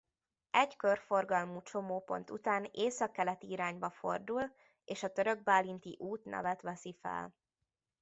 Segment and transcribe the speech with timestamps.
[0.51, 4.51] Egy körforgalmú csomópont után északkeleti irányba fordul
[4.85, 7.35] és a Törökbálinti út nevet veszi fel.